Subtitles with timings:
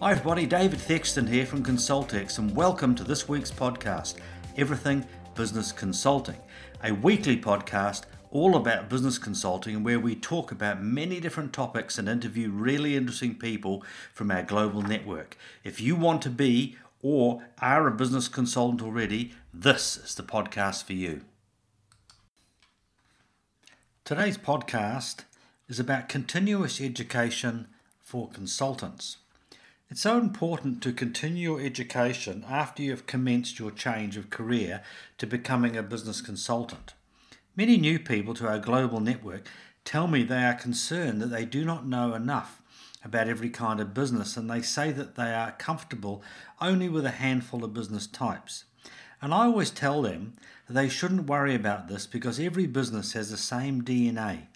[0.00, 0.44] Hi, everybody.
[0.44, 4.16] David Thexton here from ConsultX, and welcome to this week's podcast,
[4.56, 6.36] Everything Business Consulting,
[6.82, 8.02] a weekly podcast
[8.32, 13.36] all about business consulting where we talk about many different topics and interview really interesting
[13.36, 15.38] people from our global network.
[15.62, 20.82] If you want to be or are a business consultant already, this is the podcast
[20.82, 21.20] for you.
[24.04, 25.20] Today's podcast
[25.68, 27.68] is about continuous education
[28.02, 29.18] for consultants.
[29.94, 34.82] It's so important to continue your education after you have commenced your change of career
[35.18, 36.94] to becoming a business consultant.
[37.54, 39.46] Many new people to our global network
[39.84, 42.60] tell me they are concerned that they do not know enough
[43.04, 46.24] about every kind of business and they say that they are comfortable
[46.60, 48.64] only with a handful of business types.
[49.22, 50.32] And I always tell them
[50.66, 54.48] that they shouldn't worry about this because every business has the same DNA.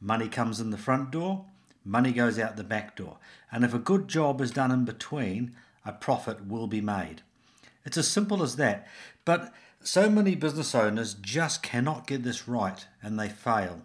[0.00, 1.46] Money comes in the front door,
[1.86, 3.18] money goes out the back door.
[3.50, 7.22] And if a good job is done in between, a profit will be made.
[7.84, 8.86] It's as simple as that.
[9.24, 13.82] But so many business owners just cannot get this right and they fail.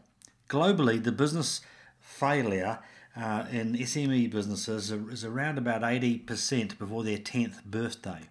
[0.50, 1.62] Globally, the business
[2.00, 2.80] failure
[3.16, 8.22] uh, in SME businesses is around about 80% before their 10th birthday.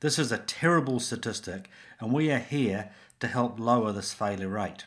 [0.00, 2.90] This is a terrible statistic, and we are here
[3.20, 4.84] to help lower this failure rate.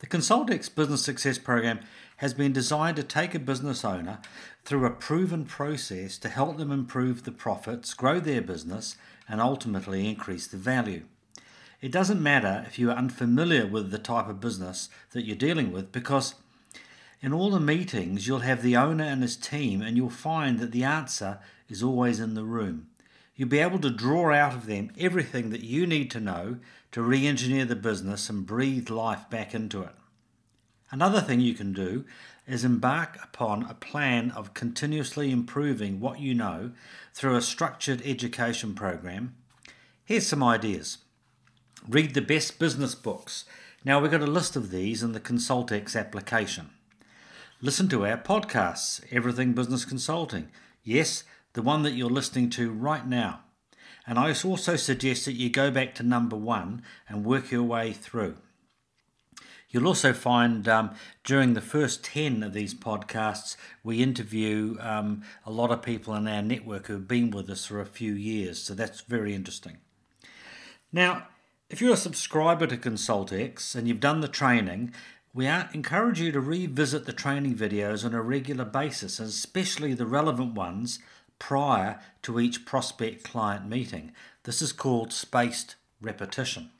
[0.00, 1.80] The ConsultX Business Success Program
[2.20, 4.18] has been designed to take a business owner
[4.62, 10.06] through a proven process to help them improve the profits, grow their business, and ultimately
[10.06, 11.02] increase the value.
[11.80, 15.72] It doesn't matter if you are unfamiliar with the type of business that you're dealing
[15.72, 16.34] with because
[17.22, 20.72] in all the meetings you'll have the owner and his team and you'll find that
[20.72, 21.38] the answer
[21.70, 22.88] is always in the room.
[23.34, 26.58] You'll be able to draw out of them everything that you need to know
[26.92, 29.94] to re engineer the business and breathe life back into it.
[30.90, 32.04] Another thing you can do
[32.48, 36.72] is embark upon a plan of continuously improving what you know
[37.14, 39.36] through a structured education program.
[40.04, 40.98] Here's some ideas.
[41.88, 43.44] Read the best business books.
[43.84, 46.70] Now we've got a list of these in the ConsultX application.
[47.62, 50.48] Listen to our podcasts, Everything Business Consulting.
[50.82, 51.22] Yes,
[51.52, 53.40] the one that you're listening to right now.
[54.06, 57.92] And I also suggest that you go back to number one and work your way
[57.92, 58.38] through.
[59.70, 60.90] You'll also find um,
[61.22, 66.26] during the first 10 of these podcasts, we interview um, a lot of people in
[66.26, 68.60] our network who have been with us for a few years.
[68.60, 69.78] So that's very interesting.
[70.92, 71.28] Now,
[71.68, 74.92] if you're a subscriber to ConsultX and you've done the training,
[75.32, 80.54] we encourage you to revisit the training videos on a regular basis, especially the relevant
[80.54, 80.98] ones
[81.38, 84.10] prior to each prospect client meeting.
[84.42, 86.70] This is called spaced repetition.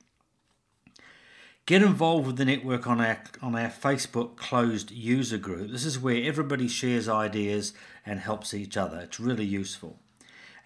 [1.71, 5.71] Get involved with the network on our on our Facebook closed user group.
[5.71, 7.73] This is where everybody shares ideas
[8.05, 8.99] and helps each other.
[8.99, 10.01] It's really useful.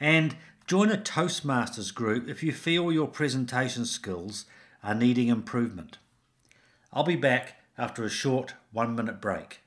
[0.01, 0.35] And
[0.67, 4.47] join a Toastmasters group if you feel your presentation skills
[4.83, 5.99] are needing improvement.
[6.91, 9.61] I'll be back after a short 1-minute break.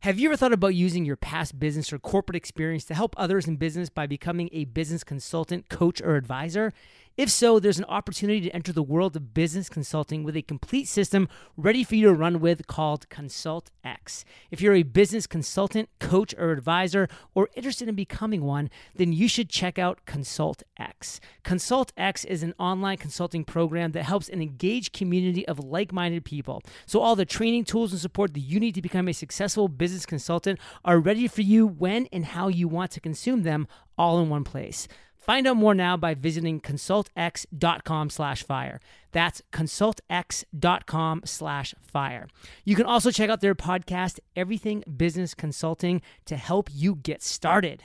[0.00, 3.46] Have you ever thought about using your past business or corporate experience to help others
[3.46, 6.72] in business by becoming a business consultant, coach, or advisor?
[7.14, 10.88] If so, there's an opportunity to enter the world of business consulting with a complete
[10.88, 11.28] system
[11.58, 14.24] ready for you to run with called Consult X.
[14.50, 19.28] If you're a business consultant, coach, or advisor, or interested in becoming one, then you
[19.28, 21.20] should check out Consult X.
[21.44, 26.24] Consult X is an online consulting program that helps an engaged community of like minded
[26.24, 26.62] people.
[26.86, 30.06] So, all the training tools and support that you need to become a successful business
[30.06, 33.68] consultant are ready for you when and how you want to consume them
[33.98, 34.88] all in one place.
[35.22, 38.80] Find out more now by visiting consultx.com slash fire.
[39.12, 42.26] That's consultx.com slash fire.
[42.64, 47.84] You can also check out their podcast, Everything Business Consulting, to help you get started.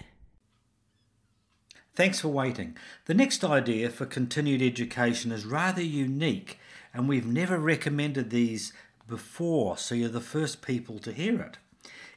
[1.93, 2.75] Thanks for waiting.
[3.05, 6.57] The next idea for continued education is rather unique,
[6.91, 8.73] and we've never recommended these
[9.07, 11.57] before, so you're the first people to hear it.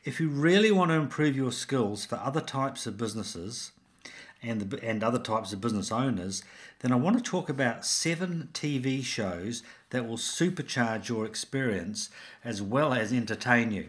[0.02, 3.72] If you really want to improve your skills for other types of businesses,
[4.42, 6.42] and, the, and other types of business owners,
[6.80, 12.10] then I want to talk about seven TV shows that will supercharge your experience
[12.44, 13.88] as well as entertain you.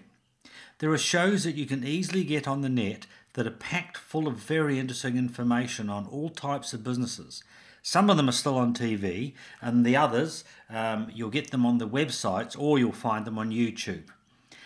[0.79, 4.27] There are shows that you can easily get on the net that are packed full
[4.27, 7.43] of very interesting information on all types of businesses.
[7.83, 11.77] Some of them are still on TV, and the others, um, you'll get them on
[11.77, 14.03] the websites or you'll find them on YouTube.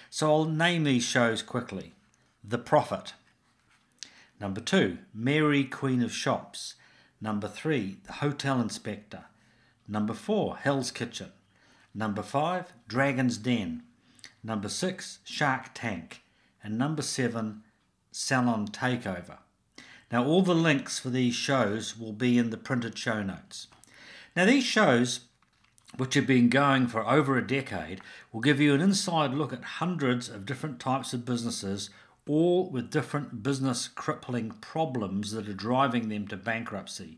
[0.10, 1.94] So I'll name these shows quickly
[2.44, 3.14] The Profit.
[4.40, 6.76] Number two, Mary, Queen of Shops.
[7.22, 9.24] Number three, The Hotel Inspector.
[9.88, 11.32] Number four, Hell's Kitchen.
[11.94, 13.84] Number five, Dragon's Den.
[14.44, 16.24] Number six, Shark Tank.
[16.64, 17.64] And number seven,
[18.12, 19.38] Salon Takeover.
[20.12, 23.68] Now, all the links for these shows will be in the printed show notes.
[24.36, 25.22] Now, these shows,
[25.98, 29.64] which have been going for over a decade, will give you an inside look at
[29.64, 31.90] hundreds of different types of businesses,
[32.28, 37.18] all with different business crippling problems that are driving them to bankruptcy.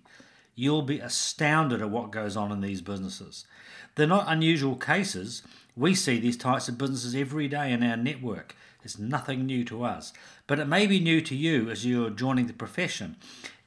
[0.56, 3.46] You'll be astounded at what goes on in these businesses.
[3.96, 5.44] They're not unusual cases.
[5.76, 8.56] We see these types of businesses every day in our network.
[8.84, 10.14] It's nothing new to us,
[10.46, 13.18] but it may be new to you as you're joining the profession.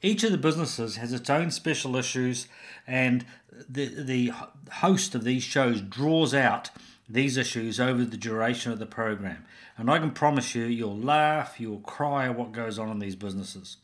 [0.01, 2.47] Each of the businesses has its own special issues,
[2.87, 3.25] and
[3.69, 4.33] the, the
[4.71, 6.71] host of these shows draws out
[7.13, 9.45] these issues over the duration of the program.
[9.77, 13.15] And I can promise you, you'll laugh, you'll cry at what goes on in these
[13.15, 13.77] businesses.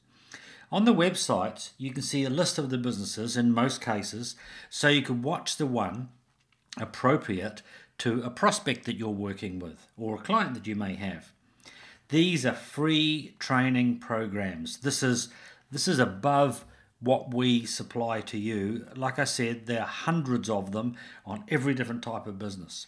[0.71, 4.35] On the website, you can see a list of the businesses in most cases,
[4.69, 6.09] so you can watch the one
[6.77, 7.61] appropriate
[7.99, 11.31] to a prospect that you're working with or a client that you may have.
[12.09, 14.77] These are free training programs.
[14.77, 15.29] This is
[15.71, 16.63] this is above
[16.99, 18.87] what we supply to you.
[18.95, 20.95] Like I said, there are hundreds of them
[21.25, 22.87] on every different type of business.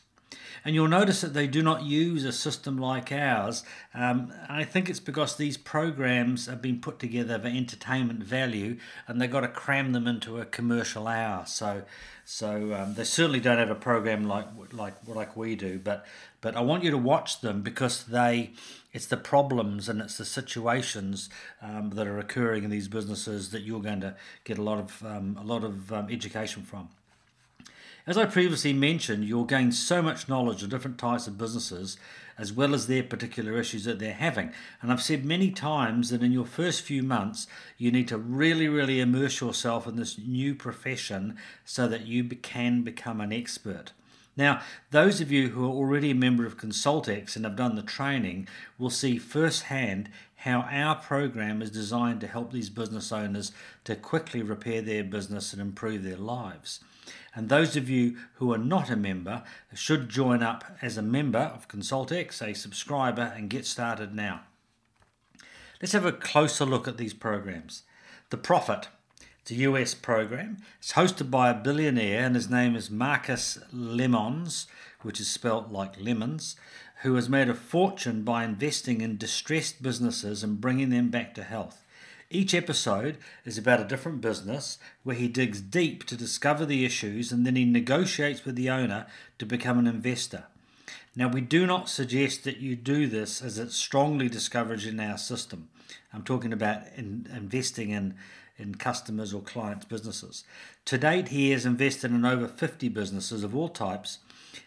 [0.65, 3.63] And you'll notice that they do not use a system like ours.
[3.93, 8.77] Um, I think it's because these programs have been put together for entertainment value
[9.07, 11.45] and they've got to cram them into a commercial hour.
[11.45, 11.83] So,
[12.25, 15.79] so um, they certainly don't have a program like like like we do.
[15.79, 16.05] But
[16.41, 18.51] but I want you to watch them because they
[18.91, 21.29] it's the problems and it's the situations
[21.61, 25.03] um, that are occurring in these businesses that you're going to get a lot of
[25.05, 26.89] um, a lot of um, education from.
[28.09, 31.95] As I previously mentioned, you'll gain so much knowledge of different types of businesses
[32.39, 34.51] as well as their particular issues that they're having.
[34.81, 37.45] And I've said many times that in your first few months,
[37.77, 42.81] you need to really, really immerse yourself in this new profession so that you can
[42.81, 43.91] become an expert.
[44.35, 47.83] Now, those of you who are already a member of ConsultX and have done the
[47.83, 48.47] training
[48.79, 50.09] will see firsthand
[50.39, 53.51] how our program is designed to help these business owners
[53.83, 56.79] to quickly repair their business and improve their lives.
[57.35, 59.43] And those of you who are not a member
[59.73, 64.41] should join up as a member of ConsultX, a subscriber, and get started now.
[65.81, 67.83] Let's have a closer look at these programs.
[68.29, 68.87] The Profit.
[69.41, 70.57] It's a US program.
[70.79, 74.67] It's hosted by a billionaire, and his name is Marcus Lemonis,
[75.01, 76.55] which is spelt like lemons,
[77.01, 81.43] who has made a fortune by investing in distressed businesses and bringing them back to
[81.43, 81.85] health.
[82.29, 87.31] Each episode is about a different business where he digs deep to discover the issues
[87.31, 89.07] and then he negotiates with the owner
[89.39, 90.43] to become an investor.
[91.15, 95.17] Now, we do not suggest that you do this as it's strongly discouraged in our
[95.17, 95.69] system.
[96.13, 98.15] I'm talking about in investing in,
[98.57, 100.43] in customers or clients' businesses.
[100.85, 104.19] To date, he has invested in over 50 businesses of all types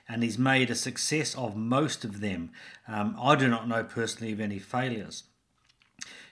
[0.08, 2.50] and he's made a success of most of them.
[2.88, 5.24] Um, I do not know personally of any failures.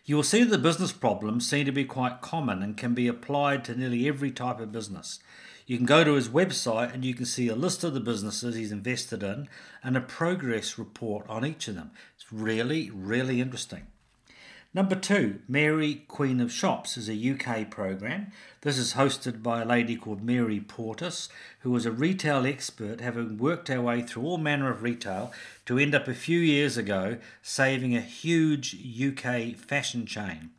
[0.05, 3.07] You will see that the business problems seem to be quite common and can be
[3.07, 5.21] applied to nearly every type of business.
[5.67, 8.57] You can go to his website and you can see a list of the businesses
[8.57, 9.49] he's invested in
[9.85, 11.93] and a progress report on each of them.
[12.17, 13.87] It's really, really interesting.
[14.73, 18.31] Number two, Mary Queen of Shops is a UK program.
[18.61, 21.29] This is hosted by a lady called Mary Portas,
[21.63, 25.33] who is a retail expert, having worked her way through all manner of retail
[25.67, 30.51] to end up a few years ago saving a huge UK fashion chain.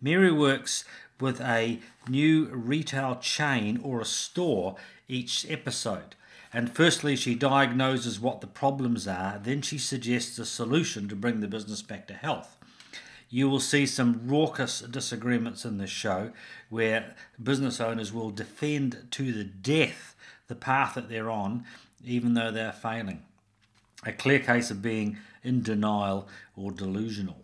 [0.00, 0.84] Mary works
[1.20, 1.78] with a
[2.08, 4.74] new retail chain or a store
[5.06, 6.16] each episode.
[6.52, 11.38] And firstly, she diagnoses what the problems are, then she suggests a solution to bring
[11.38, 12.56] the business back to health
[13.32, 16.30] you will see some raucous disagreements in this show
[16.68, 20.14] where business owners will defend to the death
[20.48, 21.64] the path that they're on,
[22.04, 23.22] even though they're failing.
[24.04, 27.38] A clear case of being in denial or delusional.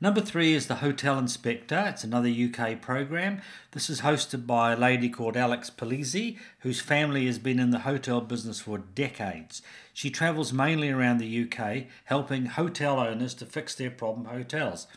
[0.00, 1.84] Number three is the Hotel Inspector.
[1.86, 3.40] It's another UK program.
[3.70, 7.80] This is hosted by a lady called Alex Polizzi, whose family has been in the
[7.80, 9.62] hotel business for decades.
[9.92, 14.88] She travels mainly around the UK, helping hotel owners to fix their problem hotels.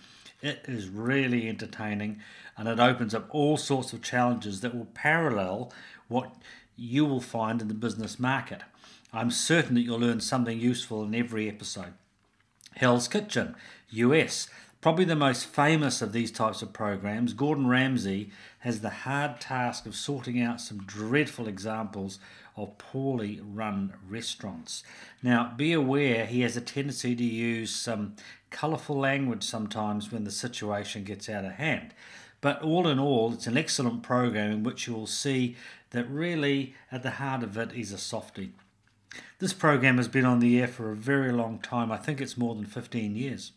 [0.41, 2.19] It is really entertaining
[2.57, 5.71] and it opens up all sorts of challenges that will parallel
[6.07, 6.33] what
[6.75, 8.61] you will find in the business market.
[9.13, 11.93] I'm certain that you'll learn something useful in every episode.
[12.75, 13.55] Hell's Kitchen,
[13.91, 14.47] US.
[14.79, 19.85] Probably the most famous of these types of programs, Gordon Ramsay has the hard task
[19.85, 22.17] of sorting out some dreadful examples
[22.63, 24.83] of poorly run restaurants.
[25.21, 28.15] Now, be aware he has a tendency to use some
[28.49, 31.93] colourful language sometimes when the situation gets out of hand.
[32.41, 35.55] But all in all, it's an excellent program in which you will see
[35.91, 38.53] that really at the heart of it is a softie.
[39.39, 41.91] This program has been on the air for a very long time.
[41.91, 43.51] I think it's more than 15 years.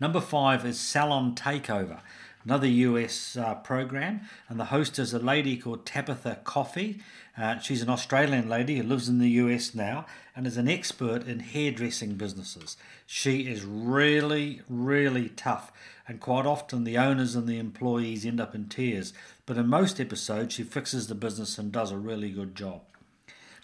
[0.00, 2.00] Number five is Salon Takeover,
[2.48, 6.98] another US uh, program, and the host is a lady called Tabitha Coffey.
[7.36, 11.26] Uh, she's an Australian lady who lives in the US now and is an expert
[11.28, 12.78] in hairdressing businesses.
[13.04, 15.70] She is really, really tough,
[16.08, 19.12] and quite often the owners and the employees end up in tears.
[19.44, 22.80] But in most episodes, she fixes the business and does a really good job.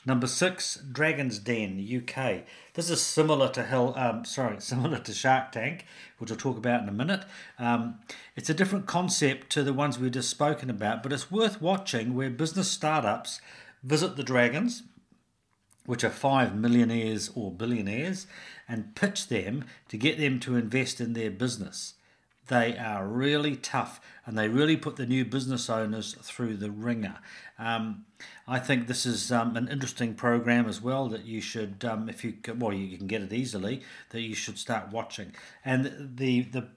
[0.07, 2.43] Number six, Dragon's Den, UK.
[2.75, 5.87] This is similar to Hell, um, sorry, similar to Shark Tank,
[6.19, 7.25] which I'll talk about in a minute.
[7.59, 8.01] Um,
[8.37, 12.15] it's a different concept to the ones we've just spoken about, but it's worth watching
[12.15, 13.41] where business startups
[13.83, 14.83] visit the dragons,
[15.87, 18.27] which are five millionaires or billionaires,
[18.69, 21.95] and pitch them to get them to invest in their business.
[22.49, 27.17] They are really tough and they really put the new business owners through the ringer.
[27.59, 28.05] Um,
[28.47, 32.25] I think this is um, an interesting program as well that you should, um, if
[32.25, 35.33] you well, you can get it easily, that you should start watching.
[35.65, 36.69] And the the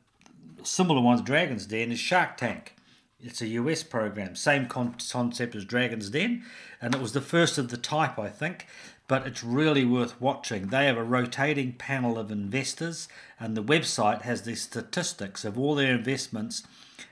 [0.64, 2.76] similar ones, Dragon's Den, is Shark Tank.
[3.20, 6.44] It's a US program, same concept as Dragon's Den,
[6.80, 8.68] and it was the first of the type, I think
[9.08, 10.68] but it's really worth watching.
[10.68, 13.08] They have a rotating panel of investors,
[13.40, 16.64] and the website has the statistics of all their investments,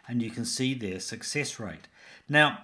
[0.08, 1.88] and you can see their success rate.
[2.28, 2.60] Now,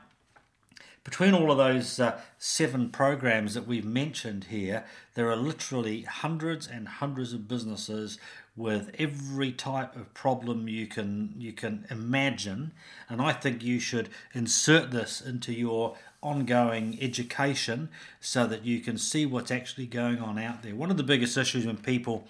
[1.03, 4.85] between all of those uh, seven programs that we've mentioned here,
[5.15, 8.19] there are literally hundreds and hundreds of businesses
[8.55, 12.73] with every type of problem you can you can imagine
[13.07, 18.97] and I think you should insert this into your ongoing education so that you can
[18.97, 20.75] see what's actually going on out there.
[20.75, 22.27] One of the biggest issues when people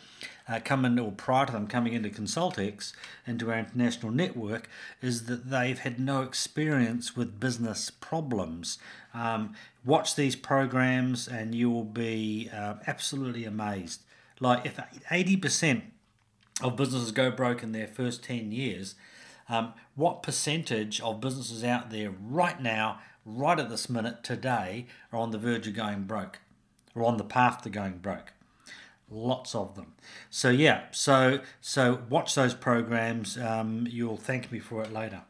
[0.48, 2.94] uh, come in, or prior to them coming into ConsultX,
[3.28, 4.70] into our international network,
[5.02, 8.78] is that they've had no experience with business problems.
[9.14, 9.54] Um,
[9.86, 14.02] watch these programs and you will be uh, absolutely amazed.
[14.40, 15.84] Like if 80%
[16.62, 18.96] of businesses go broke in their first 10 years,
[19.50, 25.20] um, what percentage of businesses out there right now right at this minute today are
[25.20, 26.40] on the verge of going broke
[26.96, 28.34] or on the path to going broke.
[29.10, 29.94] Lots of them.
[30.30, 33.38] So yeah so so watch those programs.
[33.38, 35.22] Um, you'll thank me for it later.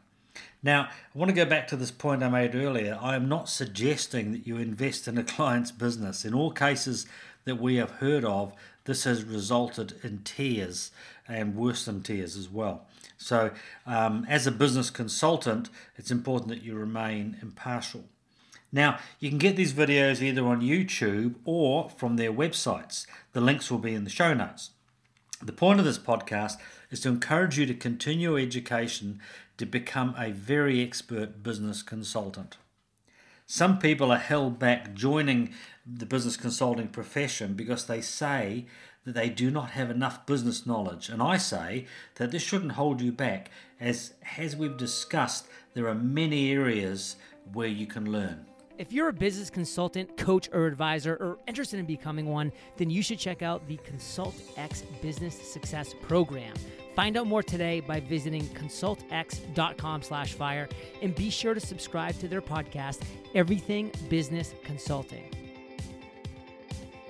[0.62, 2.98] Now i want to go back to this point i made earlier.
[3.00, 6.24] I am not suggesting that you invest in a client's business.
[6.24, 7.06] In all cases
[7.44, 8.52] that we have heard of
[8.84, 10.90] this has resulted in tears
[11.28, 12.86] and worse than tears as well
[13.22, 13.52] so,
[13.86, 18.04] um, as a business consultant, it's important that you remain impartial.
[18.72, 23.06] Now, you can get these videos either on YouTube or from their websites.
[23.32, 24.70] The links will be in the show notes.
[25.40, 26.56] The point of this podcast
[26.90, 29.20] is to encourage you to continue education
[29.56, 32.56] to become a very expert business consultant.
[33.46, 35.52] Some people are held back joining
[35.86, 38.66] the business consulting profession because they say
[39.04, 41.08] that they do not have enough business knowledge.
[41.08, 41.86] And I say
[42.16, 47.16] that this shouldn't hold you back, as, as we've discussed, there are many areas
[47.52, 48.46] where you can learn.
[48.78, 53.02] If you're a business consultant, coach, or advisor, or interested in becoming one, then you
[53.02, 56.54] should check out the Consult X Business Success Program.
[56.96, 60.68] Find out more today by visiting consultx.com slash fire
[61.00, 63.02] and be sure to subscribe to their podcast,
[63.34, 65.41] Everything Business Consulting.